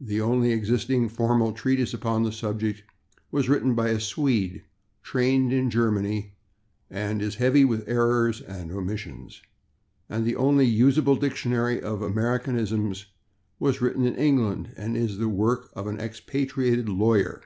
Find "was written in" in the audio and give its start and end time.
13.60-14.16